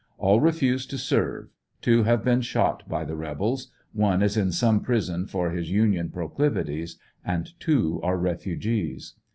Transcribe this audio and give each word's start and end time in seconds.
All 0.17 0.41
refused 0.41 0.89
to 0.89 0.97
serve. 0.97 1.51
Two 1.79 2.01
have 2.05 2.23
been 2.23 2.41
shot 2.41 2.89
by 2.89 3.05
the 3.05 3.15
rebels, 3.15 3.67
one 3.93 4.23
is 4.23 4.35
in 4.35 4.51
some 4.51 4.79
prison 4.79 5.27
for 5.27 5.51
his 5.51 5.69
Union 5.69 6.09
proclivities, 6.09 6.97
and 7.23 7.47
two 7.59 7.99
are 8.01 8.17
refugees. 8.17 9.13